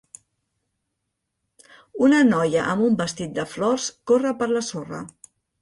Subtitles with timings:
[2.07, 5.07] Una noia amb un vestit de flors corre per la sorra.